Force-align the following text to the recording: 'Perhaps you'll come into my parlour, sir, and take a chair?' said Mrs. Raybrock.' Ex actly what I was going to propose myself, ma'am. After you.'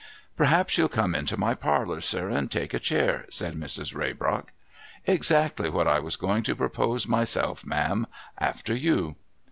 'Perhaps 0.35 0.79
you'll 0.79 0.89
come 0.89 1.13
into 1.13 1.37
my 1.37 1.53
parlour, 1.53 2.01
sir, 2.01 2.27
and 2.27 2.49
take 2.49 2.73
a 2.73 2.79
chair?' 2.79 3.27
said 3.29 3.53
Mrs. 3.53 3.93
Raybrock.' 3.93 4.51
Ex 5.05 5.29
actly 5.29 5.69
what 5.69 5.87
I 5.87 5.99
was 5.99 6.15
going 6.15 6.41
to 6.41 6.55
propose 6.55 7.05
myself, 7.07 7.63
ma'am. 7.67 8.07
After 8.39 8.73
you.' 8.73 9.15